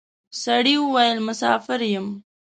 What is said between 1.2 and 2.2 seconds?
مساپر یم.